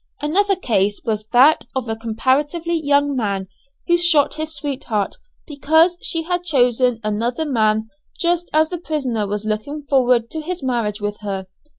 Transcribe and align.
Another 0.19 0.55
case 0.55 0.99
was 1.05 1.27
that 1.27 1.65
of 1.75 1.87
a 1.87 1.95
comparatively 1.95 2.73
young 2.73 3.15
man, 3.15 3.47
who 3.85 3.97
shot 3.99 4.33
his 4.33 4.51
sweetheart 4.51 5.17
because 5.45 5.99
she 6.01 6.23
had 6.23 6.43
chosen 6.43 6.99
another 7.03 7.45
man 7.45 7.87
just 8.17 8.49
as 8.51 8.71
the 8.71 8.79
prisoner 8.79 9.27
was 9.27 9.45
looking 9.45 9.83
forward 9.87 10.31
to 10.31 10.41
his 10.41 10.63
marriage 10.63 11.01
with 11.01 11.17
her. 11.19 11.45